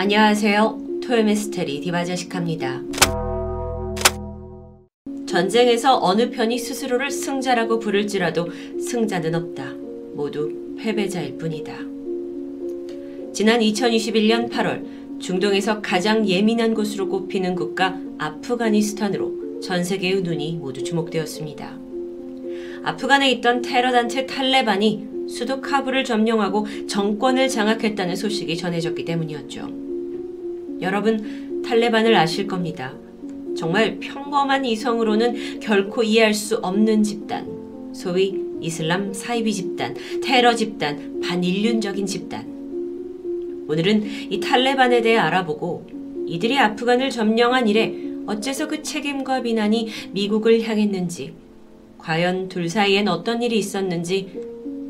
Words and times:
안녕하세요. 0.00 1.00
토요미스테리 1.02 1.80
디바자식합니다. 1.80 2.82
전쟁에서 5.26 5.98
어느 6.00 6.30
편이 6.30 6.56
스스로를 6.56 7.10
승자라고 7.10 7.80
부를지라도 7.80 8.46
승자는 8.80 9.34
없다. 9.34 9.72
모두 10.14 10.76
패배자일 10.78 11.36
뿐이다. 11.36 11.72
지난 13.32 13.58
2021년 13.58 14.48
8월 14.48 15.20
중동에서 15.20 15.82
가장 15.82 16.28
예민한 16.28 16.74
곳으로 16.74 17.08
꼽히는 17.08 17.56
국가 17.56 17.98
아프가니스탄으로 18.18 19.60
전 19.60 19.82
세계의 19.82 20.22
눈이 20.22 20.58
모두 20.58 20.84
주목되었습니다. 20.84 21.76
아프간에 22.84 23.32
있던 23.32 23.62
테러 23.62 23.90
단체 23.90 24.26
탈레반이 24.26 25.08
수도 25.28 25.60
카불을 25.60 26.04
점령하고 26.04 26.68
정권을 26.86 27.48
장악했다는 27.48 28.14
소식이 28.14 28.56
전해졌기 28.56 29.04
때문이었죠. 29.04 29.87
여러분, 30.80 31.62
탈레반을 31.62 32.14
아실 32.14 32.46
겁니다. 32.46 32.94
정말 33.56 33.98
평범한 33.98 34.64
이성으로는 34.64 35.60
결코 35.60 36.02
이해할 36.02 36.32
수 36.32 36.56
없는 36.56 37.02
집단, 37.02 37.92
소위 37.92 38.40
이슬람 38.60 39.12
사이비 39.12 39.52
집단, 39.52 39.96
테러 40.22 40.54
집단, 40.54 41.20
반인륜적인 41.20 42.06
집단. 42.06 42.46
오늘은 43.68 44.04
이 44.30 44.40
탈레반에 44.40 45.02
대해 45.02 45.16
알아보고 45.16 45.86
이들이 46.26 46.58
아프간을 46.58 47.10
점령한 47.10 47.68
이래 47.68 47.92
어째서 48.26 48.68
그 48.68 48.82
책임과 48.82 49.42
비난이 49.42 49.88
미국을 50.12 50.62
향했는지, 50.62 51.34
과연 51.98 52.48
둘 52.48 52.68
사이엔 52.68 53.08
어떤 53.08 53.42
일이 53.42 53.58
있었는지 53.58 54.28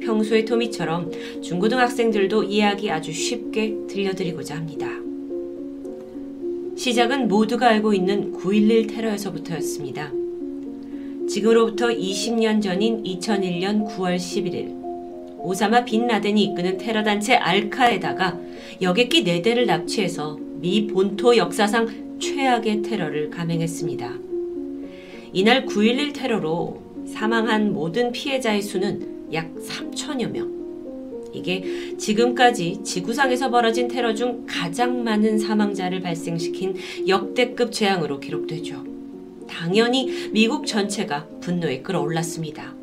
평소의 0.01 0.45
토미처럼 0.45 1.11
중고등학생들도 1.43 2.45
이야기 2.45 2.91
아주 2.91 3.13
쉽게 3.13 3.75
들려드리고자 3.89 4.57
합니다. 4.57 5.08
시작은 6.79 7.27
모두가 7.27 7.71
알고 7.71 7.93
있는 7.93 8.33
9.11 8.35 8.89
테러에서부터였습니다. 8.89 10.13
지금으로부터 11.29 11.89
20년 11.89 12.63
전인 12.63 13.03
2001년 13.03 13.85
9월 13.85 14.15
11일, 14.15 14.79
오사마 15.41 15.85
빈 15.85 16.07
라덴이 16.07 16.41
이끄는 16.45 16.79
테러 16.79 17.03
단체 17.03 17.35
알카에다가 17.35 18.39
여객기 18.81 19.25
4대를 19.25 19.67
납치해서 19.67 20.39
미 20.61 20.87
본토 20.87 21.37
역사상 21.37 22.19
최악의 22.21 22.83
테러를 22.83 23.31
감행했습니다. 23.31 24.13
이날 25.33 25.67
9.11 25.67 26.15
테러로 26.15 26.81
사망한 27.13 27.73
모든 27.73 28.13
피해자의 28.13 28.63
수는 28.63 29.33
약 29.33 29.53
3천여 29.57 30.31
명. 30.31 30.58
이게 31.33 31.97
지금까지 31.97 32.81
지구상에서 32.83 33.51
벌어진 33.51 33.89
테러 33.89 34.15
중 34.15 34.47
가장 34.47 35.05
많은 35.05 35.39
사망자를 35.39 36.01
발생시킨 36.01 36.77
역대급 37.07 37.73
재앙으로 37.73 38.21
기록되죠. 38.21 38.85
당연히 39.49 40.31
미국 40.31 40.67
전체가 40.67 41.27
분노에 41.41 41.83
끌어올랐습니다. 41.83 42.75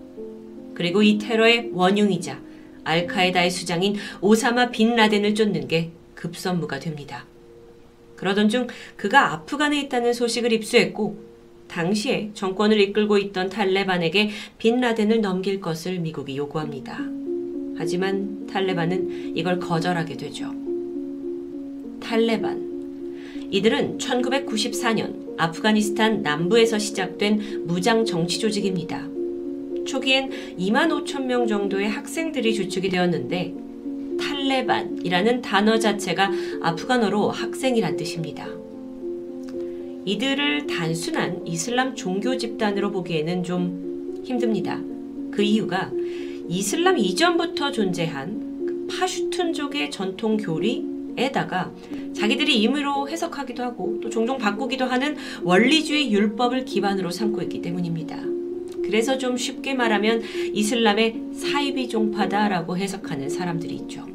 그리고 0.74 1.02
이 1.04 1.18
테러의 1.18 1.72
원흉이자 1.74 2.42
알카에다의 2.84 3.50
수장인 3.50 3.96
오사마 4.22 4.72
빈 4.72 4.96
라덴을 4.96 5.36
쫓는 5.36 5.68
게 5.68 5.92
급선무가 6.14 6.80
됩니다. 6.80 7.26
그러던 8.16 8.50
중 8.50 8.68
그가 8.96 9.34
아프간에 9.34 9.80
있다는 9.82 10.14
소식을 10.14 10.54
입수했고 10.54 11.18
당시에 11.68 12.32
정권을 12.34 12.80
이끌고 12.80 13.18
있던 13.18 13.50
탈레반에게 13.50 14.30
빈 14.58 14.80
라덴을 14.80 15.22
넘길 15.22 15.60
것을 15.60 16.00
미국이 16.00 16.38
요구합니다. 16.38 17.15
하지만 17.78 18.48
탈레반은 18.48 19.34
이걸 19.36 19.60
거절하게 19.60 20.18
되죠. 20.18 20.54
탈레반. 22.00 22.66
이들은 23.52 23.98
1994년 23.98 25.38
아프가니스탄 25.38 26.22
남부에서 26.22 26.80
시작된 26.80 27.66
무장 27.66 28.06
정치 28.06 28.40
조직입니다. 28.40 29.08
초기엔 29.86 30.32
2만 30.58 30.90
5천 30.90 31.26
명 31.26 31.48
정도의 31.48 31.90
학생들이 31.90 32.54
주축이 32.54 32.90
되었는데 32.90 33.54
탈레반이라는 34.20 35.42
단어 35.42 35.78
자체가 35.78 36.32
아프간어로 36.62 37.30
학생이란 37.30 37.98
뜻입니다. 37.98 38.48
이들을 40.06 40.68
단순한 40.68 41.46
이슬람 41.48 41.96
종교 41.96 42.38
집단으로 42.38 42.92
보기에는 42.92 43.44
좀 43.44 44.22
힘듭니다. 44.24 44.80
그 45.32 45.42
이유가 45.42 45.92
이슬람 46.48 46.98
이전부터 46.98 47.72
존재한 47.72 48.66
그 48.66 48.88
파슈툰족의 48.88 49.90
전통 49.90 50.38
교리에다가 50.38 51.72
자기들이 52.14 52.62
임의로 52.62 53.10
해석하기도 53.10 53.64
하고 53.64 54.00
또 54.02 54.10
종종 54.10 54.38
바꾸기도 54.38 54.86
하는 54.86 55.16
원리주의 55.44 56.12
율법을 56.12 56.66
기반으로 56.66 57.10
삼고 57.10 57.42
있기 57.44 57.62
때문입니다. 57.62 58.18
그래서 58.84 59.18
좀 59.18 59.36
쉽게 59.36 59.74
말하면 59.74 60.22
이슬람의 60.54 61.22
사이비 61.34 61.90
종파다라고 61.90 62.78
해석하는 62.78 63.30
사람들이 63.30 63.74
있죠. 63.76 64.06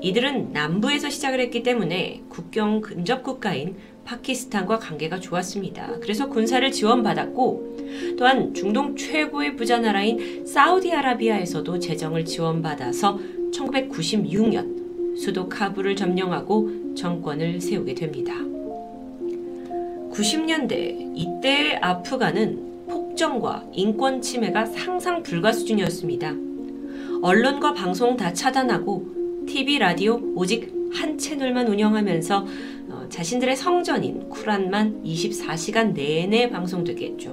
이들은 0.00 0.52
남부에서 0.52 1.10
시작을 1.10 1.40
했기 1.40 1.62
때문에 1.62 2.22
국경 2.28 2.80
근접 2.80 3.22
국가인 3.22 3.76
파키스탄과 4.08 4.78
관계가 4.78 5.20
좋았습니다. 5.20 5.98
그래서 6.00 6.28
군사를 6.28 6.70
지원받았고 6.72 8.16
또한 8.16 8.54
중동 8.54 8.96
최고의 8.96 9.56
부자 9.56 9.78
나라인 9.78 10.46
사우디아라비아에서도 10.46 11.78
재정을 11.78 12.24
지원받아서 12.24 13.18
1996년 13.52 15.18
수도 15.18 15.48
카불을 15.48 15.94
점령하고 15.94 16.94
정권을 16.94 17.60
세우게 17.60 17.94
됩니다. 17.94 18.32
90년대 20.12 21.12
이때의 21.14 21.76
아프간은 21.82 22.86
폭정과 22.88 23.66
인권 23.72 24.22
침해가 24.22 24.64
상상 24.64 25.22
불가 25.22 25.52
수준이었습니다. 25.52 26.34
언론과 27.20 27.74
방송 27.74 28.16
다 28.16 28.32
차단하고 28.32 29.44
TV, 29.46 29.78
라디오 29.78 30.20
오직 30.34 30.78
한 30.92 31.18
채널만 31.18 31.68
운영하면서 31.68 32.38
어, 32.38 32.46
자신들의 33.10 33.56
성전인 33.56 34.28
쿠란만 34.28 35.02
24시간 35.04 35.92
내내 35.94 36.50
방송되게 36.50 37.06
했죠. 37.06 37.32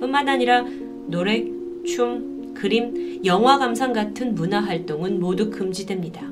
뿐만 0.00 0.28
아니라 0.28 0.64
노래, 1.06 1.44
춤, 1.86 2.54
그림, 2.54 3.24
영화 3.24 3.58
감상 3.58 3.92
같은 3.92 4.34
문화 4.34 4.60
활동은 4.60 5.20
모두 5.20 5.50
금지됩니다. 5.50 6.30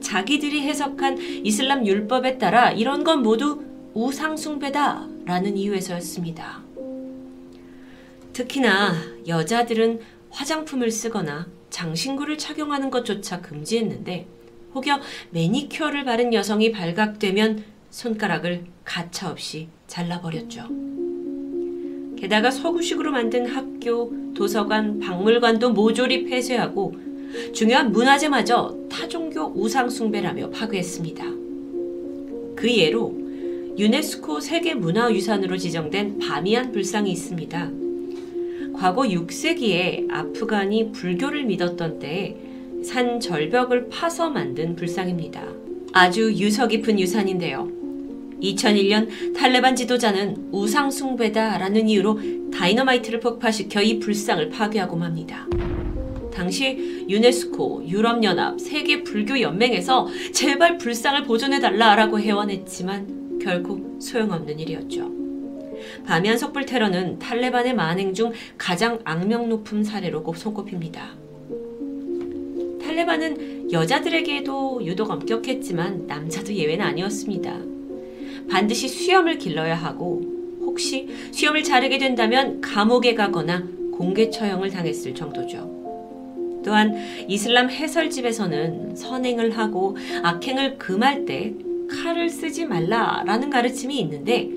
자기들이 0.00 0.62
해석한 0.62 1.18
이슬람 1.44 1.86
율법에 1.86 2.38
따라 2.38 2.72
이런 2.72 3.04
건 3.04 3.22
모두 3.22 3.62
우상숭배다 3.94 5.08
라는 5.24 5.56
이유에서였습니다. 5.56 6.62
특히나 8.32 8.94
여자들은 9.28 10.00
화장품을 10.30 10.90
쓰거나 10.90 11.46
장신구를 11.70 12.38
착용하는 12.38 12.90
것조차 12.90 13.40
금지했는데 13.40 14.26
혹여 14.74 15.00
매니큐어를 15.30 16.04
바른 16.04 16.32
여성이 16.32 16.72
발각되면 16.72 17.64
손가락을 17.90 18.64
가차없이 18.84 19.68
잘라버렸죠. 19.86 20.66
게다가 22.16 22.50
서구식으로 22.50 23.10
만든 23.10 23.46
학교, 23.46 24.12
도서관, 24.34 25.00
박물관도 25.00 25.72
모조리 25.72 26.24
폐쇄하고 26.24 26.94
중요한 27.52 27.92
문화재마저 27.92 28.76
타종교 28.90 29.54
우상숭배라며 29.56 30.50
파괴했습니다. 30.50 31.24
그 32.54 32.70
예로 32.70 33.22
유네스코 33.78 34.40
세계문화유산으로 34.40 35.56
지정된 35.56 36.18
바미안 36.18 36.72
불상이 36.72 37.10
있습니다. 37.10 37.70
과거 38.74 39.02
6세기에 39.02 40.10
아프간이 40.10 40.92
불교를 40.92 41.44
믿었던 41.44 41.98
때에 41.98 42.51
산 42.84 43.20
절벽을 43.20 43.88
파서 43.88 44.30
만든 44.30 44.74
불상입니다. 44.76 45.42
아주 45.92 46.32
유서 46.34 46.66
깊은 46.66 46.98
유산인데요. 46.98 47.70
2001년 48.42 49.34
탈레반 49.34 49.76
지도자는 49.76 50.48
우상 50.50 50.90
숭배다라는 50.90 51.88
이유로 51.88 52.50
다이너마이트를 52.52 53.20
폭파시켜 53.20 53.82
이 53.82 53.98
불상을 54.00 54.48
파괴하고 54.50 54.96
맙니다. 54.96 55.46
당시 56.34 57.06
유네스코, 57.08 57.84
유럽연합, 57.86 58.58
세계 58.58 59.04
불교 59.04 59.40
연맹에서 59.40 60.08
제발 60.32 60.78
불상을 60.78 61.22
보존해달라라고 61.24 62.18
해원했지만 62.18 63.38
결국 63.40 63.98
소용없는 64.00 64.58
일이었죠. 64.58 65.10
바미안 66.04 66.38
속불 66.38 66.66
테러는 66.66 67.18
탈레반의 67.18 67.74
만행 67.74 68.14
중 68.14 68.32
가장 68.56 68.98
악명 69.04 69.48
높은 69.48 69.84
사례로 69.84 70.24
손꼽힙니다. 70.34 71.21
탈레반은 72.92 73.72
여자들에게도 73.72 74.84
유독 74.84 75.10
엄격했지만 75.10 76.06
남자도 76.06 76.52
예외는 76.52 76.84
아니었습니다. 76.84 77.58
반드시 78.50 78.86
수염을 78.86 79.38
길러야 79.38 79.74
하고 79.74 80.22
혹시 80.60 81.08
수염을 81.30 81.62
자르게 81.62 81.96
된다면 81.96 82.60
감옥에 82.60 83.14
가거나 83.14 83.66
공개 83.92 84.28
처형을 84.28 84.70
당했을 84.70 85.14
정도죠. 85.14 86.60
또한 86.64 86.94
이슬람 87.28 87.70
해설집에서는 87.70 88.94
선행을 88.94 89.56
하고 89.56 89.96
악행을 90.22 90.76
금할 90.76 91.24
때 91.24 91.54
칼을 91.88 92.28
쓰지 92.28 92.66
말라라는 92.66 93.48
가르침이 93.48 93.98
있는데 94.00 94.50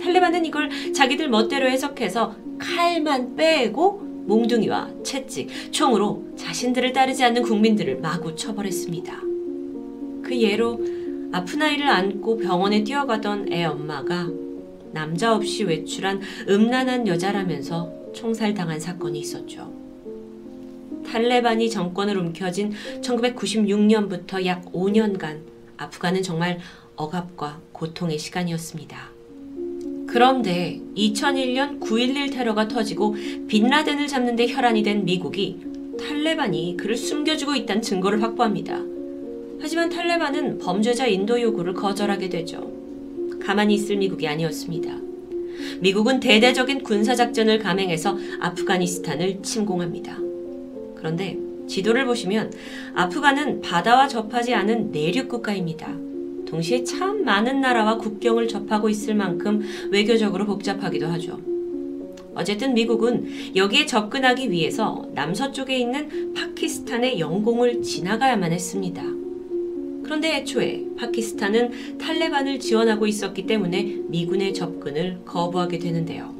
탈레반은 0.00 0.46
이걸 0.46 0.70
자기들 0.94 1.28
멋대로 1.28 1.68
해석해서 1.68 2.34
칼만 2.58 3.36
빼고 3.36 4.01
몽둥이와 4.26 5.02
채찍, 5.02 5.72
총으로 5.72 6.24
자신들을 6.36 6.92
따르지 6.92 7.24
않는 7.24 7.42
국민들을 7.42 7.98
마구 8.00 8.34
처벌했습니다. 8.34 9.20
그 10.22 10.40
예로 10.40 10.80
아픈 11.32 11.62
아이를 11.62 11.88
안고 11.88 12.38
병원에 12.38 12.84
뛰어가던 12.84 13.52
애 13.52 13.64
엄마가 13.64 14.28
남자 14.92 15.34
없이 15.34 15.64
외출한 15.64 16.20
음란한 16.48 17.08
여자라면서 17.08 17.90
총살당한 18.12 18.78
사건이 18.78 19.18
있었죠. 19.18 19.72
탈레반이 21.06 21.70
정권을 21.70 22.16
움켜쥔 22.16 22.72
1996년부터 23.00 24.44
약 24.46 24.70
5년간 24.72 25.40
아프간은 25.76 26.22
정말 26.22 26.58
억압과 26.96 27.60
고통의 27.72 28.18
시간이었습니다. 28.18 29.11
그런데 30.12 30.78
2001년 30.94 31.80
9.11 31.80 32.34
테러가 32.34 32.68
터지고 32.68 33.16
빈라덴을 33.48 34.06
잡는 34.08 34.36
데 34.36 34.46
혈안이 34.46 34.82
된 34.82 35.06
미국이 35.06 35.56
탈레반이 35.98 36.76
그를 36.76 36.98
숨겨주고 36.98 37.54
있다는 37.54 37.80
증거를 37.80 38.22
확보합니다. 38.22 38.78
하지만 39.58 39.88
탈레반은 39.88 40.58
범죄자 40.58 41.06
인도 41.06 41.40
요구를 41.40 41.72
거절하게 41.72 42.28
되죠. 42.28 42.70
가만히 43.40 43.72
있을 43.72 43.96
미국이 43.96 44.28
아니었습니다. 44.28 44.94
미국은 45.80 46.20
대대적인 46.20 46.82
군사작전을 46.82 47.60
감행해서 47.60 48.18
아프가니스탄을 48.40 49.40
침공합니다. 49.42 50.18
그런데 50.94 51.38
지도를 51.66 52.04
보시면 52.04 52.52
아프간은 52.94 53.62
바다와 53.62 54.08
접하지 54.08 54.52
않은 54.52 54.92
내륙 54.92 55.30
국가입니다. 55.30 56.11
동시에 56.52 56.84
참 56.84 57.24
많은 57.24 57.62
나라와 57.62 57.96
국경을 57.96 58.46
접하고 58.46 58.90
있을 58.90 59.14
만큼 59.14 59.62
외교적으로 59.90 60.44
복잡하기도 60.44 61.06
하죠. 61.06 61.40
어쨌든 62.34 62.74
미국은 62.74 63.56
여기에 63.56 63.86
접근하기 63.86 64.50
위해서 64.50 65.08
남서쪽에 65.14 65.78
있는 65.78 66.34
파키스탄의 66.34 67.18
영공을 67.18 67.82
지나가야만 67.82 68.52
했습니다. 68.52 69.02
그런데 70.02 70.36
애초에 70.36 70.84
파키스탄은 70.98 71.96
탈레반을 71.96 72.60
지원하고 72.60 73.06
있었기 73.06 73.46
때문에 73.46 74.00
미군의 74.08 74.52
접근을 74.52 75.20
거부하게 75.24 75.78
되는데요. 75.78 76.34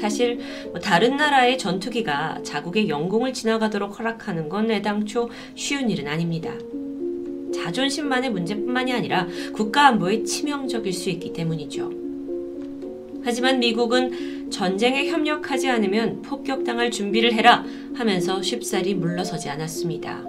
사실 0.00 0.38
뭐 0.70 0.80
다른 0.80 1.18
나라의 1.18 1.58
전투기가 1.58 2.38
자국의 2.42 2.88
영공을 2.88 3.34
지나가도록 3.34 3.98
허락하는 3.98 4.48
건 4.48 4.70
애당초 4.70 5.28
쉬운 5.54 5.90
일은 5.90 6.08
아닙니다. 6.08 6.54
자존심만의 7.52 8.30
문제뿐만이 8.30 8.92
아니라 8.92 9.26
국가 9.52 9.86
안보에 9.88 10.24
치명적일 10.24 10.92
수 10.92 11.10
있기 11.10 11.32
때문이죠. 11.32 11.92
하지만 13.22 13.58
미국은 13.58 14.50
전쟁에 14.50 15.08
협력하지 15.08 15.68
않으면 15.68 16.22
폭격당할 16.22 16.90
준비를 16.90 17.32
해라 17.34 17.64
하면서 17.94 18.40
쉽사리 18.42 18.94
물러서지 18.94 19.48
않았습니다. 19.48 20.24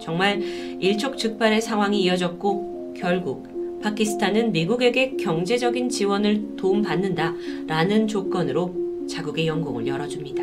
정말 0.00 0.42
일촉즉발의 0.80 1.60
상황이 1.60 2.02
이어졌고 2.02 2.94
결국 2.96 3.80
파키스탄은 3.82 4.52
미국에게 4.52 5.16
경제적인 5.16 5.90
지원을 5.90 6.56
도움받는다 6.56 7.34
라는 7.66 8.08
조건으로 8.08 9.06
자국의 9.08 9.46
영공을 9.46 9.86
열어줍니다. 9.86 10.42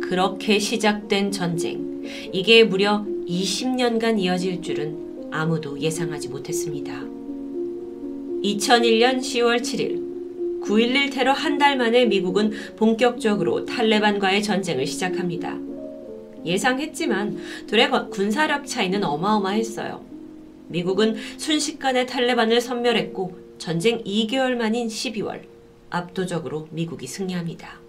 그렇게 0.00 0.58
시작된 0.58 1.32
전쟁. 1.32 2.02
이게 2.32 2.62
무려 2.62 3.04
20년간 3.26 4.18
이어질 4.20 4.60
줄은 4.62 5.28
아무도 5.30 5.78
예상하지 5.80 6.28
못했습니다. 6.28 6.92
2001년 8.42 9.18
10월 9.20 9.60
7일 9.60 10.04
9.11 10.62 11.12
테러 11.12 11.32
한 11.32 11.58
달 11.58 11.76
만에 11.76 12.06
미국은 12.06 12.52
본격적으로 12.76 13.64
탈레반과의 13.64 14.42
전쟁을 14.42 14.86
시작합니다. 14.86 15.58
예상했지만 16.44 17.38
둘의 17.66 17.90
군사력 18.10 18.66
차이는 18.66 19.02
어마어마했어요. 19.04 20.04
미국은 20.68 21.16
순식간에 21.38 22.06
탈레반을 22.06 22.60
섬멸했고 22.60 23.38
전쟁 23.58 24.02
2개월 24.04 24.54
만인 24.56 24.88
12월 24.88 25.40
압도적으로 25.90 26.68
미국이 26.70 27.06
승리합니다. 27.06 27.83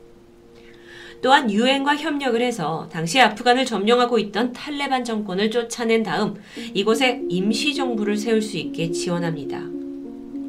또한 1.25 1.49
유엔과 1.49 1.95
협력을 1.95 2.39
해서 2.39 2.87
당시 2.91 3.19
아프간을 3.19 3.65
점령하고 3.65 4.19
있던 4.19 4.53
탈레반 4.53 5.03
정권을 5.03 5.49
쫓아낸 5.49 6.03
다음 6.03 6.35
이곳에 6.75 7.23
임시 7.29 7.73
정부를 7.73 8.15
세울 8.15 8.43
수 8.43 8.57
있게 8.57 8.91
지원합니다. 8.91 9.59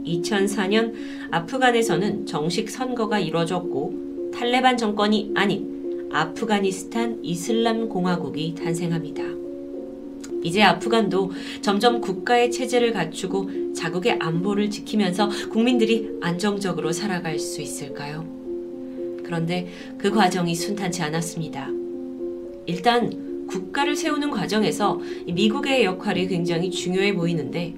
2004년 0.04 0.92
아프간에서는 1.30 2.26
정식 2.26 2.68
선거가 2.68 3.18
이뤄졌고 3.18 4.32
탈레반 4.34 4.76
정권이 4.76 5.32
아닌 5.34 6.10
아프가니스탄 6.12 7.20
이슬람 7.22 7.88
공화국이 7.88 8.54
탄생합니다. 8.54 9.22
이제 10.42 10.62
아프간도 10.62 11.32
점점 11.62 12.02
국가의 12.02 12.50
체제를 12.50 12.92
갖추고 12.92 13.72
자국의 13.72 14.18
안보를 14.20 14.68
지키면서 14.68 15.30
국민들이 15.48 16.10
안정적으로 16.20 16.92
살아갈 16.92 17.38
수 17.38 17.62
있을까요? 17.62 18.35
그런데 19.26 19.66
그 19.98 20.10
과정이 20.10 20.54
순탄치 20.54 21.02
않았습니다. 21.02 21.68
일단 22.66 23.46
국가를 23.48 23.96
세우는 23.96 24.30
과정에서 24.30 25.00
미국의 25.26 25.84
역할이 25.84 26.28
굉장히 26.28 26.70
중요해 26.70 27.14
보이는데 27.14 27.74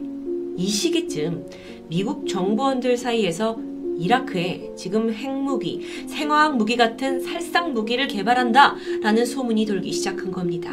이 0.57 0.67
시기쯤 0.67 1.47
미국 1.89 2.29
정부원들 2.29 2.97
사이에서 2.97 3.59
이라크에 3.99 4.71
지금 4.77 5.13
핵무기, 5.13 5.81
생화학 6.07 6.57
무기 6.57 6.77
같은 6.77 7.21
살상 7.21 7.73
무기를 7.73 8.07
개발한다 8.07 8.77
라는 9.03 9.25
소문이 9.25 9.65
돌기 9.67 9.91
시작한 9.91 10.31
겁니다. 10.31 10.73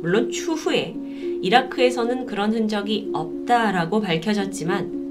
물론 0.00 0.30
추후에 0.30 0.94
이라크에서는 1.42 2.26
그런 2.26 2.52
흔적이 2.52 3.10
없다라고 3.12 4.00
밝혀졌지만 4.00 5.01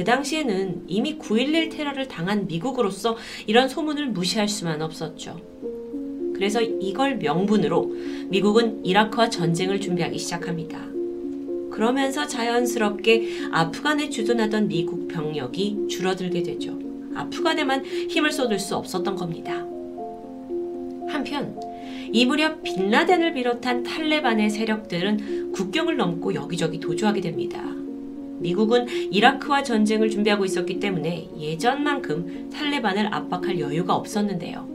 그 0.00 0.04
당시에는 0.04 0.84
이미 0.86 1.18
9.11 1.18 1.72
테러를 1.72 2.08
당한 2.08 2.46
미국으로서 2.46 3.18
이런 3.46 3.68
소문을 3.68 4.06
무시할 4.06 4.48
수만 4.48 4.80
없었죠. 4.80 5.38
그래서 6.34 6.62
이걸 6.62 7.18
명분으로 7.18 7.94
미국은 8.30 8.82
이라크와 8.82 9.28
전쟁을 9.28 9.78
준비하기 9.78 10.18
시작합니다. 10.18 10.78
그러면서 11.70 12.26
자연스럽게 12.26 13.50
아프간에 13.52 14.08
주둔하던 14.08 14.68
미국 14.68 15.06
병력이 15.06 15.88
줄어들게 15.90 16.44
되죠. 16.44 16.78
아프간에만 17.14 17.84
힘을 17.84 18.32
쏟을 18.32 18.58
수 18.58 18.76
없었던 18.76 19.16
겁니다. 19.16 19.52
한편 21.12 21.60
이 22.10 22.24
무렵 22.24 22.62
빈라덴을 22.62 23.34
비롯한 23.34 23.82
탈레반의 23.82 24.48
세력들은 24.48 25.52
국경을 25.52 25.98
넘고 25.98 26.34
여기저기 26.34 26.80
도주하게 26.80 27.20
됩니다. 27.20 27.79
미국은 28.40 28.88
이라크와 29.10 29.62
전쟁을 29.62 30.10
준비하고 30.10 30.44
있었기 30.44 30.80
때문에 30.80 31.28
예전만큼 31.38 32.50
탈레반을 32.52 33.14
압박할 33.14 33.60
여유가 33.60 33.94
없었는데요. 33.94 34.68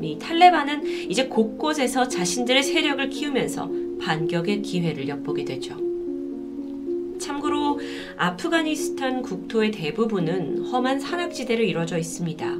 이 0.00 0.18
탈레반은 0.18 0.86
이제 1.10 1.26
곳곳에서 1.26 2.06
자신들의 2.06 2.62
세력을 2.62 3.08
키우면서 3.08 3.70
반격의 4.00 4.62
기회를 4.62 5.08
엿보게 5.08 5.44
되죠. 5.44 5.76
참고로 7.18 7.80
아프가니스탄 8.16 9.22
국토의 9.22 9.72
대부분은 9.72 10.66
험한 10.66 11.00
산악지대로 11.00 11.64
이루어져 11.64 11.98
있습니다. 11.98 12.58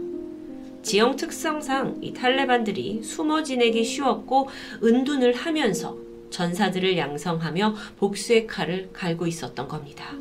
지형 0.83 1.17
특성상 1.17 1.99
이 2.01 2.13
탈레반들이 2.13 3.03
숨어 3.03 3.43
지내기 3.43 3.85
쉬웠고 3.85 4.49
은둔을 4.83 5.35
하면서 5.35 5.97
전사들을 6.31 6.97
양성하며 6.97 7.75
복수의 7.99 8.47
칼을 8.47 8.91
갈고 8.93 9.27
있었던 9.27 9.69
겁니다. 9.69 10.15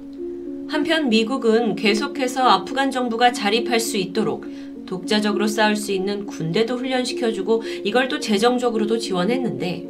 한편 0.70 1.10
미국은 1.10 1.76
계속해서 1.76 2.44
아프간 2.44 2.92
정부가 2.92 3.32
자립할 3.32 3.80
수 3.80 3.98
있도록 3.98 4.46
독자적으로 4.86 5.48
싸울 5.48 5.76
수 5.76 5.92
있는 5.92 6.26
군대도 6.26 6.78
훈련시켜주고 6.78 7.64
이걸 7.84 8.08
또 8.08 8.20
재정적으로도 8.20 8.98
지원했는데 8.98 9.88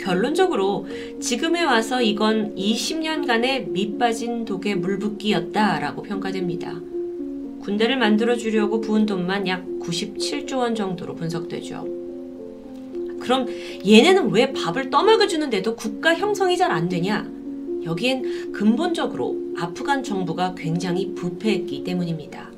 결론적으로 0.00 0.86
지금에 1.20 1.62
와서 1.62 2.02
이건 2.02 2.54
20년간의 2.56 3.68
밑빠진 3.68 4.44
독의 4.44 4.76
물붓기였다라고 4.76 6.02
평가됩니다. 6.02 6.74
군대를 7.60 7.96
만들어 7.96 8.36
주려고 8.36 8.80
부은 8.80 9.06
돈만 9.06 9.46
약 9.48 9.64
97조 9.80 10.58
원 10.58 10.74
정도로 10.74 11.14
분석되죠. 11.14 11.93
그럼 13.24 13.46
얘네는 13.86 14.32
왜 14.32 14.52
밥을 14.52 14.90
떠먹여 14.90 15.26
주는데도 15.26 15.76
국가 15.76 16.14
형성이 16.14 16.58
잘 16.58 16.70
안 16.70 16.90
되냐? 16.90 17.26
여기엔 17.82 18.52
근본적으로 18.52 19.38
아프간 19.56 20.02
정부가 20.02 20.54
굉장히 20.54 21.14
부패했기 21.14 21.84
때문입니다. 21.84 22.50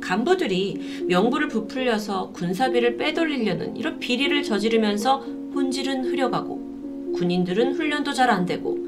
간부들이 0.00 1.04
명부를 1.06 1.46
부풀려서 1.46 2.32
군사비를 2.32 2.96
빼돌리려는 2.96 3.76
이런 3.76 4.00
비리를 4.00 4.42
저지르면서 4.42 5.24
본질은 5.52 6.06
흐려가고 6.06 7.12
군인들은 7.14 7.74
훈련도 7.74 8.12
잘 8.12 8.30
안 8.30 8.46
되고 8.46 8.78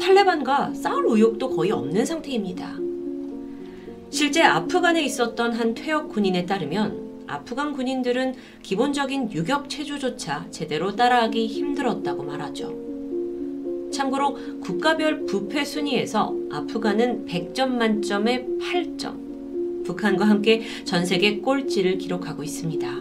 탈레반과 0.00 0.72
싸울 0.74 1.04
의욕도 1.08 1.50
거의 1.50 1.72
없는 1.72 2.06
상태입니다. 2.06 2.78
실제 4.08 4.42
아프간에 4.42 5.02
있었던 5.02 5.52
한 5.52 5.74
퇴역 5.74 6.08
군인에 6.08 6.46
따르면 6.46 7.07
아프간 7.28 7.72
군인들은 7.72 8.34
기본적인 8.62 9.32
유격 9.32 9.68
체조조차 9.68 10.46
제대로 10.50 10.96
따라하기 10.96 11.46
힘들었다고 11.46 12.22
말하죠. 12.24 12.88
참고로 13.92 14.60
국가별 14.60 15.26
부패 15.26 15.64
순위에서 15.64 16.34
아프간은 16.50 17.26
100점 17.26 17.68
만점에 17.68 18.46
8점, 18.60 19.84
북한과 19.84 20.26
함께 20.26 20.62
전 20.84 21.04
세계 21.06 21.38
꼴찌를 21.38 21.98
기록하고 21.98 22.42
있습니다. 22.42 23.00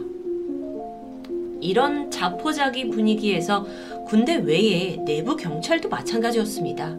이런 1.60 2.12
자포자기 2.12 2.89
분위기에서 2.89 3.65
군대 4.05 4.36
외에 4.36 4.98
내부 5.05 5.36
경찰도 5.36 5.89
마찬가지였습니다. 5.89 6.98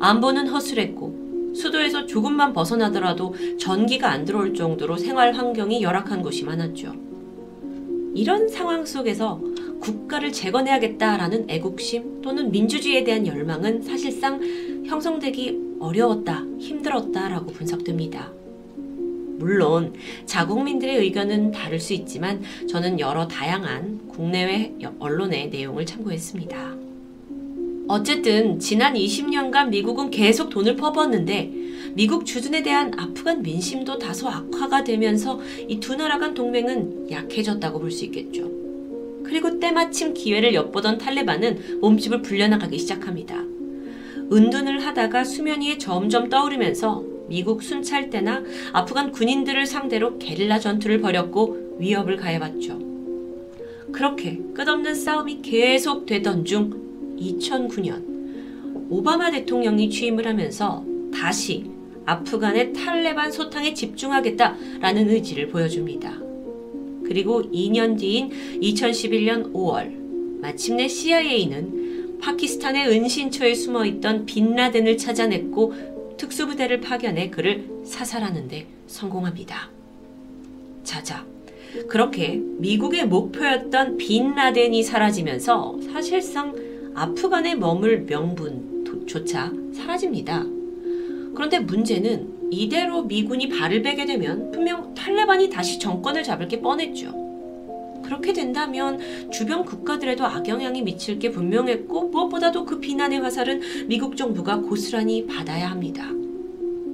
안보는 0.00 0.48
허술했고 0.48 1.11
수도에서 1.54 2.06
조금만 2.06 2.52
벗어나더라도 2.52 3.34
전기가 3.58 4.10
안 4.10 4.24
들어올 4.24 4.54
정도로 4.54 4.96
생활 4.96 5.32
환경이 5.32 5.82
열악한 5.82 6.22
곳이 6.22 6.44
많았죠. 6.44 6.94
이런 8.14 8.48
상황 8.48 8.84
속에서 8.84 9.40
국가를 9.80 10.32
재건해야겠다라는 10.32 11.46
애국심 11.48 12.22
또는 12.22 12.50
민주주의에 12.50 13.04
대한 13.04 13.26
열망은 13.26 13.82
사실상 13.82 14.40
형성되기 14.86 15.76
어려웠다, 15.80 16.44
힘들었다라고 16.58 17.52
분석됩니다. 17.52 18.30
물론 19.38 19.94
자국민들의 20.26 20.98
의견은 20.98 21.50
다를 21.50 21.80
수 21.80 21.94
있지만 21.94 22.42
저는 22.68 23.00
여러 23.00 23.26
다양한 23.26 24.06
국내외 24.08 24.74
언론의 25.00 25.50
내용을 25.50 25.84
참고했습니다. 25.84 26.81
어쨌든 27.92 28.58
지난 28.58 28.94
20년간 28.94 29.68
미국은 29.68 30.10
계속 30.10 30.48
돈을 30.48 30.76
퍼부었는데 30.76 31.52
미국 31.92 32.24
주둔에 32.24 32.62
대한 32.62 32.90
아프간 32.98 33.42
민심도 33.42 33.98
다소 33.98 34.30
악화가 34.30 34.82
되면서 34.82 35.38
이 35.68 35.78
두 35.78 35.94
나라 35.94 36.16
간 36.16 36.32
동맹은 36.32 37.10
약해졌다고 37.10 37.78
볼 37.80 37.90
수 37.90 38.06
있겠죠. 38.06 38.50
그리고 39.22 39.60
때마침 39.60 40.14
기회를 40.14 40.54
엿보던 40.54 40.96
탈레반은 40.96 41.80
몸집을 41.82 42.22
불려나가기 42.22 42.78
시작합니다. 42.78 43.44
은둔을 44.32 44.86
하다가 44.86 45.24
수면 45.24 45.60
위에 45.60 45.76
점점 45.76 46.30
떠오르면서 46.30 47.04
미국 47.28 47.62
순찰대나 47.62 48.42
아프간 48.72 49.12
군인들을 49.12 49.66
상대로 49.66 50.16
게릴라 50.16 50.60
전투를 50.60 51.02
벌였고 51.02 51.76
위협을 51.78 52.16
가해봤죠. 52.16 52.78
그렇게 53.92 54.40
끝없는 54.54 54.94
싸움이 54.94 55.42
계속되던 55.42 56.46
중 56.46 56.81
2009년 57.22 58.90
오바마 58.90 59.30
대통령이 59.30 59.88
취임을 59.90 60.26
하면서 60.26 60.84
다시 61.14 61.70
아프간의 62.04 62.72
탈레반 62.72 63.30
소탕에 63.30 63.74
집중하겠다라는 63.74 65.08
의지를 65.08 65.48
보여줍니다. 65.48 66.18
그리고 67.04 67.42
2년 67.42 67.98
뒤인 67.98 68.30
2011년 68.60 69.52
5월 69.52 70.40
마침내 70.40 70.88
CIA는 70.88 72.18
파키스탄의 72.20 72.88
은신처에 72.88 73.54
숨어 73.54 73.84
있던 73.86 74.26
빈라덴을 74.26 74.96
찾아냈고 74.96 75.74
특수부대를 76.16 76.80
파견해 76.80 77.30
그를 77.30 77.68
사살하는데 77.84 78.66
성공합니다. 78.86 79.70
자자. 80.84 81.24
그렇게 81.88 82.36
미국의 82.58 83.06
목표였던 83.06 83.96
빈라덴이 83.96 84.82
사라지면서 84.82 85.78
사실상 85.92 86.71
아프간에 86.94 87.54
머물 87.54 88.04
명분조차 88.08 89.52
사라집니다. 89.74 90.44
그런데 91.34 91.58
문제는 91.58 92.50
이대로 92.50 93.02
미군이 93.02 93.48
발을 93.48 93.82
베게 93.82 94.04
되면 94.04 94.50
분명 94.50 94.94
탈레반이 94.94 95.48
다시 95.48 95.78
정권을 95.78 96.22
잡을 96.22 96.48
게 96.48 96.60
뻔했죠. 96.60 97.22
그렇게 98.04 98.34
된다면 98.34 99.00
주변 99.30 99.64
국가들에도 99.64 100.26
악영향이 100.26 100.82
미칠 100.82 101.18
게 101.18 101.30
분명했고 101.30 102.08
무엇보다도 102.08 102.66
그 102.66 102.78
비난의 102.78 103.20
화살은 103.20 103.86
미국 103.86 104.16
정부가 104.16 104.60
고스란히 104.60 105.26
받아야 105.26 105.70
합니다. 105.70 106.06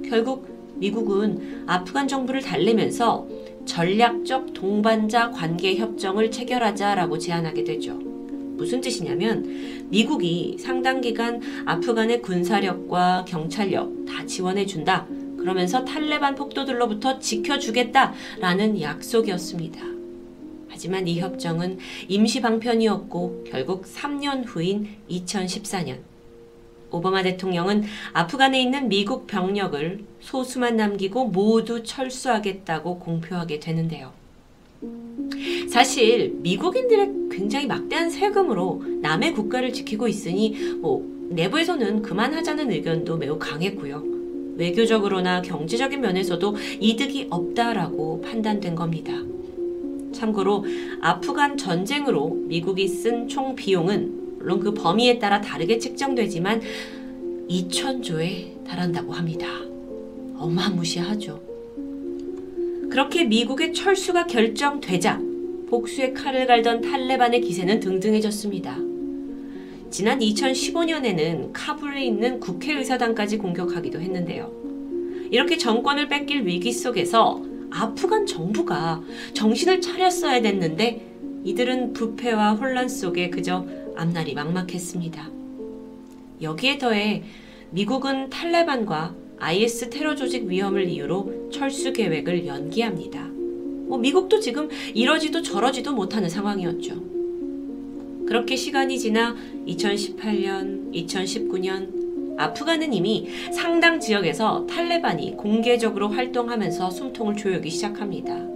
결국 0.08 0.46
미국은 0.76 1.64
아프간 1.66 2.06
정부를 2.06 2.40
달래면서 2.40 3.26
전략적 3.64 4.54
동반자 4.54 5.30
관계 5.32 5.76
협정을 5.76 6.30
체결하자라고 6.30 7.18
제안하게 7.18 7.64
되죠. 7.64 7.94
무슨 8.58 8.80
뜻이냐면 8.80 9.77
미국이 9.90 10.56
상당 10.58 11.00
기간 11.00 11.40
아프간의 11.64 12.22
군사력과 12.22 13.24
경찰력 13.26 14.04
다 14.06 14.24
지원해 14.26 14.66
준다. 14.66 15.06
그러면서 15.38 15.84
탈레반 15.84 16.34
폭도들로부터 16.34 17.18
지켜주겠다라는 17.18 18.80
약속이었습니다. 18.80 19.80
하지만 20.68 21.08
이 21.08 21.20
협정은 21.20 21.78
임시 22.08 22.40
방편이었고 22.40 23.44
결국 23.48 23.84
3년 23.84 24.44
후인 24.46 24.88
2014년 25.10 26.00
오바마 26.90 27.22
대통령은 27.22 27.84
아프간에 28.12 28.60
있는 28.62 28.88
미국 28.88 29.26
병력을 29.26 30.04
소수만 30.20 30.76
남기고 30.76 31.26
모두 31.26 31.82
철수하겠다고 31.82 32.98
공표하게 32.98 33.60
되는데요. 33.60 34.17
사실 35.68 36.34
미국인들의 36.42 37.12
굉장히 37.30 37.66
막대한 37.66 38.10
세금으로 38.10 38.82
남의 39.02 39.32
국가를 39.34 39.72
지키고 39.72 40.08
있으니 40.08 40.56
뭐 40.80 41.06
내부에서는 41.30 42.02
그만하자는 42.02 42.70
의견도 42.70 43.16
매우 43.16 43.38
강했고요. 43.38 44.02
외교적으로나 44.56 45.42
경제적인 45.42 46.00
면에서도 46.00 46.56
이득이 46.80 47.28
없다라고 47.30 48.22
판단된 48.22 48.74
겁니다. 48.74 49.12
참고로 50.12 50.64
아프간 51.00 51.56
전쟁으로 51.56 52.30
미국이 52.48 52.88
쓴 52.88 53.28
총 53.28 53.54
비용은 53.54 54.38
물론 54.38 54.60
그 54.60 54.72
범위에 54.74 55.18
따라 55.18 55.40
다르게 55.40 55.78
책정되지만 55.78 56.62
2천조에 57.48 58.64
달한다고 58.64 59.12
합니다. 59.12 59.46
어마무시하죠. 60.36 61.47
그렇게 62.90 63.24
미국의 63.24 63.74
철수가 63.74 64.26
결정되자 64.26 65.20
복수의 65.68 66.14
칼을 66.14 66.46
갈던 66.46 66.80
탈레반의 66.80 67.42
기세는 67.42 67.80
등등해졌습니다. 67.80 68.78
지난 69.90 70.18
2015년에는 70.20 71.50
카불에 71.52 72.04
있는 72.04 72.40
국회의사당까지 72.40 73.38
공격하기도 73.38 74.00
했는데요. 74.00 74.50
이렇게 75.30 75.58
정권을 75.58 76.08
뺏길 76.08 76.46
위기 76.46 76.72
속에서 76.72 77.42
아프간 77.70 78.24
정부가 78.24 79.02
정신을 79.34 79.82
차렸어야 79.82 80.40
됐는데 80.40 81.06
이들은 81.44 81.92
부패와 81.92 82.54
혼란 82.54 82.88
속에 82.88 83.28
그저 83.28 83.66
앞날이 83.96 84.32
막막했습니다. 84.32 85.30
여기에 86.40 86.78
더해 86.78 87.22
미국은 87.70 88.30
탈레반과 88.30 89.14
IS 89.40 89.90
테러 89.90 90.14
조직 90.14 90.44
위험을 90.46 90.88
이유로 90.88 91.50
철수 91.50 91.92
계획을 91.92 92.46
연기합니다. 92.46 93.28
뭐 93.88 93.98
미국도 93.98 94.40
지금 94.40 94.68
이러지도 94.94 95.42
저러지도 95.42 95.92
못하는 95.92 96.28
상황이었죠. 96.28 97.18
그렇게 98.26 98.56
시간이 98.56 98.98
지나 98.98 99.34
2018년, 99.66 100.92
2019년 100.92 102.36
아프간은 102.38 102.92
이미 102.92 103.26
상당 103.52 103.98
지역에서 103.98 104.66
탈레반이 104.66 105.36
공개적으로 105.36 106.08
활동하면서 106.08 106.90
숨통을 106.90 107.36
조이기 107.36 107.70
시작합니다. 107.70 108.46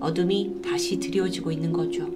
어둠이 0.00 0.56
다시 0.62 0.98
드리워지고 0.98 1.52
있는 1.52 1.72
거죠. 1.72 2.10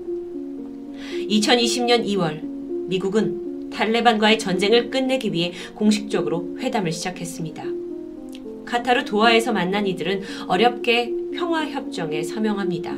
2020년 1.30 2.04
2월 2.04 2.42
미국은 2.88 3.70
탈레반과의 3.70 4.38
전쟁을 4.38 4.90
끝내기 4.90 5.32
위해 5.32 5.52
공식적으로 5.74 6.56
회담을 6.58 6.90
시작했습니다. 6.90 7.77
카타르 8.68 9.04
도하에서 9.06 9.52
만난 9.52 9.86
이들은 9.86 10.22
어렵게 10.46 11.12
평화협정에 11.34 12.22
서명합니다. 12.22 12.94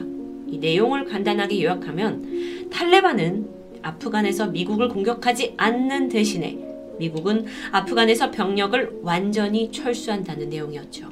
이 0.48 0.58
내용을 0.58 1.04
간단하게 1.04 1.62
요약하면 1.62 2.68
탈레반은 2.70 3.48
아프간에서 3.82 4.48
미국을 4.48 4.88
공격하지 4.88 5.54
않는 5.56 6.08
대신에 6.08 6.58
미국은 6.98 7.46
아프간에서 7.70 8.30
병력을 8.32 9.00
완전히 9.02 9.70
철수한다는 9.70 10.50
내용이었죠. 10.50 11.08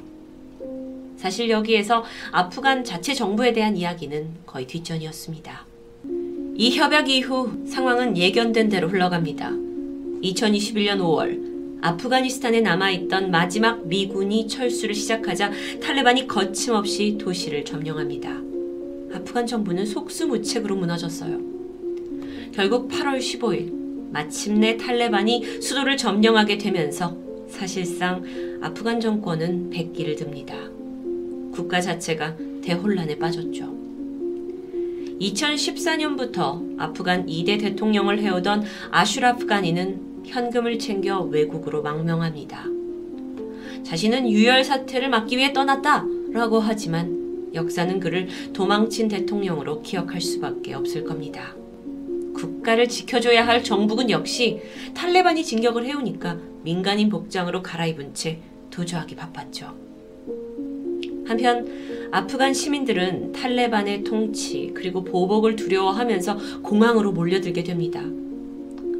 사실 1.15 1.49
여기에서 1.49 2.03
아프간 2.31 2.83
자체 2.83 3.13
정부에 3.13 3.53
대한 3.53 3.75
이야기는 3.75 4.29
거의 4.45 4.67
뒷전이었습니다. 4.67 5.65
이 6.55 6.77
협약 6.77 7.09
이후 7.09 7.65
상황은 7.65 8.17
예견된 8.17 8.69
대로 8.69 8.89
흘러갑니다. 8.89 9.51
2021년 10.21 10.99
5월 10.99 11.48
아프가니스탄에 11.81 12.61
남아있던 12.61 13.31
마지막 13.31 13.87
미군이 13.87 14.47
철수를 14.47 14.93
시작하자 14.93 15.51
탈레반이 15.81 16.27
거침없이 16.27 17.17
도시를 17.17 17.63
점령합니다. 17.63 18.29
아프간 19.13 19.47
정부는 19.47 19.85
속수무책으로 19.85 20.75
무너졌어요. 20.75 21.39
결국 22.53 22.89
8월 22.89 23.19
15일 23.19 24.11
마침내 24.11 24.77
탈레반이 24.77 25.61
수도를 25.61 25.97
점령하게 25.97 26.57
되면서 26.57 27.15
사실상 27.47 28.23
아프간 28.61 28.99
정권은 28.99 29.69
백기를 29.69 30.15
듭니다. 30.15 30.55
국가 31.51 31.81
자체가 31.81 32.35
대혼란에 32.61 33.17
빠졌죠. 33.17 33.77
2014년부터 35.19 36.79
아프간 36.79 37.25
2대 37.25 37.59
대통령을 37.59 38.19
해오던 38.19 38.63
아슈라프 38.91 39.45
가니는 39.45 40.08
현금을 40.25 40.79
챙겨 40.79 41.21
외국으로 41.21 41.81
망명합니다. 41.81 42.65
자신은 43.83 44.29
유혈 44.29 44.63
사태를 44.63 45.09
막기 45.09 45.37
위해 45.37 45.53
떠났다 45.53 46.05
라고 46.31 46.59
하지만 46.59 47.49
역사는 47.53 47.99
그를 47.99 48.27
도망친 48.53 49.07
대통령으로 49.07 49.81
기억할 49.81 50.21
수밖에 50.21 50.73
없을 50.73 51.03
겁니다. 51.03 51.55
국가를 52.33 52.87
지켜줘야 52.87 53.45
할 53.45 53.63
정부군 53.63 54.09
역시 54.09 54.61
탈레반이 54.93 55.43
진격을 55.43 55.85
해오니까 55.85 56.37
민간인 56.63 57.09
복장으로 57.09 57.61
갈아입은 57.61 58.13
채 58.13 58.39
도주하기 58.69 59.15
바빴죠. 59.15 59.73
한편 61.25 62.09
아프간 62.11 62.53
시민들은 62.53 63.33
탈레반의 63.33 64.03
통치 64.03 64.71
그리고 64.73 65.03
보복을 65.03 65.55
두려워하면서 65.55 66.61
공항으로 66.63 67.11
몰려들게 67.11 67.63
됩니다. 67.63 68.01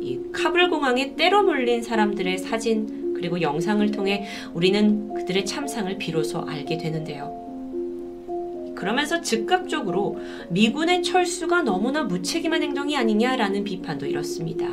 이 0.09 0.19
카불 0.31 0.69
공항에 0.69 1.15
때로 1.15 1.43
몰린 1.43 1.83
사람들의 1.83 2.39
사진 2.39 3.13
그리고 3.13 3.41
영상을 3.41 3.91
통해 3.91 4.25
우리는 4.53 5.13
그들의 5.13 5.45
참상을 5.45 5.97
비로소 5.97 6.39
알게 6.39 6.77
되는데요. 6.77 7.37
그러면서 8.75 9.19
즉각적으로 9.21 10.17
미군의 10.49 11.03
철수가 11.03 11.63
너무나 11.63 12.03
무책임한 12.03 12.63
행동이 12.63 12.95
아니냐라는 12.95 13.65
비판도 13.65 14.05
일었습니다. 14.05 14.67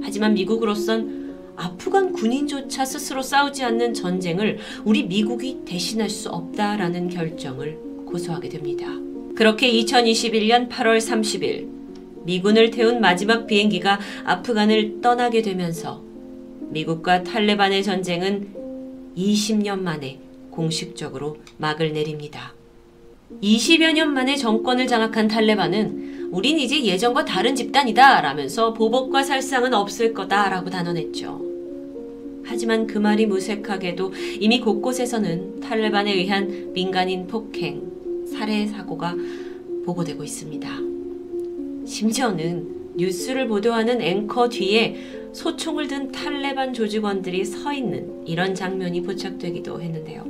하지만 0.00 0.34
미국으로선 0.34 1.22
아프간 1.56 2.12
군인조차 2.12 2.84
스스로 2.84 3.20
싸우지 3.20 3.64
않는 3.64 3.94
전쟁을 3.94 4.58
우리 4.84 5.02
미국이 5.02 5.58
대신할 5.64 6.08
수 6.08 6.28
없다라는 6.28 7.08
결정을 7.08 7.78
고소하게 8.06 8.48
됩니다. 8.48 8.86
그렇게 9.34 9.70
2021년 9.72 10.68
8월 10.68 10.98
30일 10.98 11.71
미군을 12.24 12.70
태운 12.70 13.00
마지막 13.00 13.46
비행기가 13.46 13.98
아프간을 14.24 15.00
떠나게 15.00 15.42
되면서 15.42 16.02
미국과 16.70 17.22
탈레반의 17.22 17.82
전쟁은 17.82 18.54
20년 19.16 19.80
만에 19.80 20.18
공식적으로 20.50 21.38
막을 21.58 21.92
내립니다. 21.92 22.54
20여 23.42 23.92
년 23.92 24.12
만에 24.12 24.36
정권을 24.36 24.86
장악한 24.86 25.28
탈레반은 25.28 26.30
우린 26.32 26.58
이제 26.58 26.84
예전과 26.84 27.24
다른 27.24 27.54
집단이다 27.54 28.20
라면서 28.20 28.72
보복과 28.72 29.22
살상은 29.22 29.74
없을 29.74 30.12
거다 30.14 30.48
라고 30.48 30.70
단언했죠. 30.70 31.40
하지만 32.44 32.86
그 32.86 32.98
말이 32.98 33.26
무색하게도 33.26 34.12
이미 34.40 34.60
곳곳에서는 34.60 35.60
탈레반에 35.60 36.12
의한 36.12 36.72
민간인 36.72 37.26
폭행, 37.26 38.26
살해 38.26 38.66
사고가 38.66 39.14
보고되고 39.84 40.22
있습니다. 40.22 40.91
심지어는 41.92 42.94
뉴스를 42.96 43.46
보도하는 43.48 44.00
앵커 44.00 44.48
뒤에 44.48 44.96
소총을 45.32 45.88
든 45.88 46.10
탈레반 46.10 46.72
조직원들이 46.72 47.44
서 47.44 47.72
있는 47.72 48.26
이런 48.26 48.54
장면이 48.54 49.02
포착되기도 49.02 49.80
했는데요. 49.80 50.24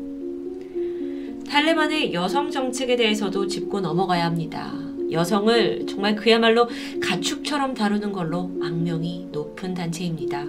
탈레반의 1.48 2.14
여성 2.14 2.50
정책에 2.50 2.96
대해서도 2.96 3.46
짚고 3.46 3.80
넘어가야 3.80 4.24
합니다. 4.24 4.72
여성을 5.10 5.86
정말 5.86 6.16
그야말로 6.16 6.68
가축처럼 7.00 7.74
다루는 7.74 8.12
걸로 8.12 8.50
악명이 8.60 9.28
높은 9.30 9.74
단체입니다. 9.74 10.46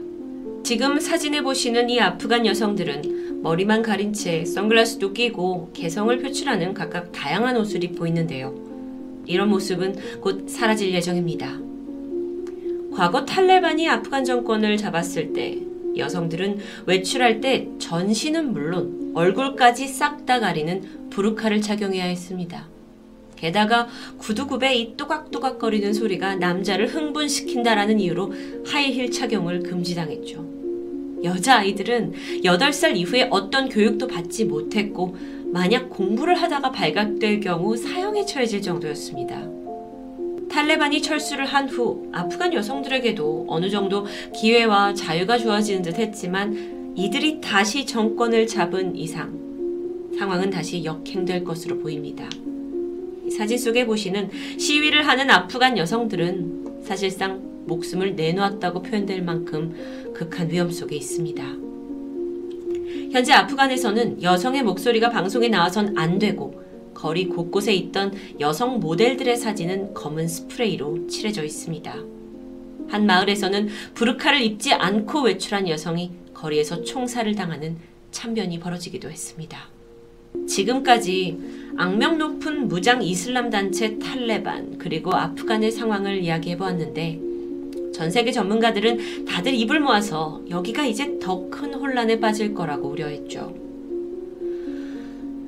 지금 0.63 0.99
사진에 0.99 1.41
보시는 1.41 1.89
이 1.89 1.99
아프간 1.99 2.45
여성들은 2.45 3.41
머리만 3.43 3.81
가린 3.81 4.13
채 4.13 4.45
선글라스도 4.45 5.13
끼고 5.13 5.71
개성을 5.73 6.17
표출하는 6.17 6.73
각각 6.73 7.11
다양한 7.11 7.57
옷을 7.57 7.83
입고 7.83 8.07
있는데요. 8.07 8.62
이런 9.25 9.49
모습은 9.49 10.21
곧 10.21 10.49
사라질 10.49 10.93
예정입니다. 10.93 11.59
과거 12.95 13.25
탈레반이 13.25 13.89
아프간 13.89 14.23
정권을 14.23 14.77
잡았을 14.77 15.33
때 15.33 15.59
여성들은 15.97 16.59
외출할 16.85 17.41
때 17.41 17.67
전신은 17.79 18.53
물론 18.53 19.11
얼굴까지 19.15 19.87
싹 19.87 20.25
다 20.25 20.39
가리는 20.39 21.09
부르카를 21.09 21.61
착용해야 21.61 22.05
했습니다. 22.05 22.67
게다가 23.35 23.87
구두굽에 24.19 24.73
이 24.75 24.95
또각또각거리는 24.95 25.91
소리가 25.91 26.35
남자를 26.35 26.87
흥분시킨다라는 26.87 27.99
이유로 27.99 28.33
하이힐 28.65 29.11
착용을 29.11 29.63
금지당했죠. 29.63 30.45
여자아이들은 31.23 32.13
8살 32.43 32.95
이후에 32.95 33.27
어떤 33.31 33.67
교육도 33.67 34.07
받지 34.07 34.45
못했고 34.45 35.17
만약 35.53 35.87
공부를 35.91 36.33
하다가 36.33 36.71
발각될 36.71 37.39
경우 37.39 37.77
사형에 37.77 38.25
처해질 38.25 38.63
정도였습니다. 38.63 39.47
탈레반이 40.49 40.99
철수를 41.03 41.45
한 41.45 41.67
후 41.67 42.09
아프간 42.11 42.55
여성들에게도 42.55 43.45
어느 43.47 43.69
정도 43.69 44.07
기회와 44.35 44.95
자유가 44.95 45.37
주어지는 45.37 45.83
듯 45.83 45.99
했지만 45.99 46.93
이들이 46.95 47.39
다시 47.39 47.85
정권을 47.85 48.47
잡은 48.47 48.95
이상 48.95 49.39
상황은 50.17 50.49
다시 50.49 50.83
역행될 50.83 51.43
것으로 51.43 51.77
보입니다. 51.77 52.27
사진 53.37 53.59
속에 53.59 53.85
보시는 53.85 54.31
시위를 54.57 55.07
하는 55.07 55.29
아프간 55.29 55.77
여성들은 55.77 56.81
사실상 56.83 57.41
목숨을 57.67 58.15
내놓았다고 58.15 58.81
표현될 58.81 59.21
만큼 59.21 60.13
극한 60.15 60.49
위험 60.49 60.71
속에 60.71 60.95
있습니다. 60.95 61.72
현재 63.13 63.31
아프간에서는 63.31 64.23
여성의 64.23 64.63
목소리가 64.63 65.11
방송에 65.11 65.47
나와선 65.47 65.95
안 65.99 66.17
되고 66.17 66.63
거리 66.95 67.27
곳곳에 67.27 67.71
있던 67.71 68.11
여성 68.39 68.79
모델들의 68.79 69.37
사진은 69.37 69.93
검은 69.93 70.27
스프레이로 70.27 71.05
칠해져 71.05 71.43
있습니다. 71.43 71.95
한 72.89 73.05
마을에서는 73.05 73.69
부르카를 73.93 74.41
입지 74.41 74.73
않고 74.73 75.25
외출한 75.25 75.69
여성이 75.69 76.11
거리에서 76.33 76.81
총살을 76.81 77.35
당하는 77.35 77.77
참변이 78.09 78.59
벌어지기도 78.59 79.11
했습니다. 79.11 79.59
지금까지 80.47 81.37
악명 81.77 82.17
높은 82.17 82.67
무장 82.67 83.03
이슬람 83.03 83.51
단체 83.51 83.99
탈레반 83.99 84.79
그리고 84.79 85.13
아프간의 85.13 85.71
상황을 85.71 86.23
이야기해 86.23 86.57
보았는데 86.57 87.32
전 87.93 88.09
세계 88.09 88.31
전문가들은 88.31 89.25
다들 89.25 89.53
입을 89.53 89.79
모아서 89.79 90.41
여기가 90.49 90.85
이제 90.85 91.17
더 91.19 91.49
큰 91.49 91.73
혼란에 91.73 92.19
빠질 92.19 92.53
거라고 92.53 92.89
우려했죠. 92.89 93.53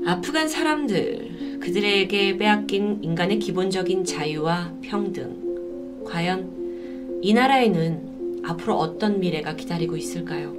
아프간 0.06 0.48
사람들, 0.48 1.60
그들에게 1.60 2.38
빼앗긴 2.38 3.00
인간의 3.02 3.40
기본적인 3.40 4.06
자유와 4.06 4.74
평등. 4.82 6.04
과연 6.06 7.20
이 7.24 7.34
나라에는 7.34 8.44
앞으로 8.44 8.76
어떤 8.76 9.20
미래가 9.20 9.56
기다리고 9.56 9.98
있을까요? 9.98 10.56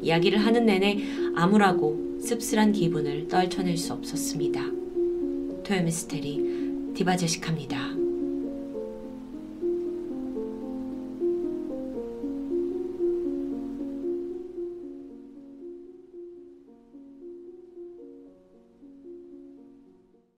이야기를 0.00 0.38
하는 0.38 0.64
내내 0.66 1.00
암울하고 1.34 2.20
씁쓸한 2.20 2.72
기분을 2.72 3.26
떨쳐낼 3.26 3.76
수 3.76 3.92
없었습니다. 3.92 4.64
토요미스테리 5.64 6.92
디바제식합니다. 6.94 7.99